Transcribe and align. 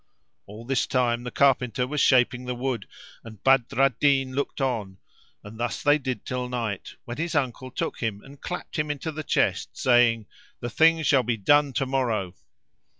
All 0.47 0.65
this 0.65 0.87
time 0.87 1.25
the 1.25 1.29
carpenter 1.29 1.85
was 1.85 2.01
shaping 2.01 2.45
the 2.45 2.55
wood 2.55 2.87
and 3.23 3.43
Badr 3.43 3.79
al 3.79 3.91
Din 3.99 4.33
looked 4.33 4.59
on; 4.59 4.97
and 5.43 5.59
thus 5.59 5.83
they 5.83 5.99
did 5.99 6.25
till 6.25 6.49
night, 6.49 6.95
when 7.05 7.17
his 7.17 7.35
uncle 7.35 7.69
took 7.69 7.99
him 7.99 8.19
and 8.23 8.41
clapped 8.41 8.79
him 8.79 8.89
into 8.89 9.11
the 9.11 9.21
chest, 9.23 9.77
saying, 9.77 10.25
"The 10.59 10.71
thing 10.71 11.03
shall 11.03 11.21
be 11.21 11.37
done 11.37 11.71
to 11.73 11.85
morrow!" 11.85 12.33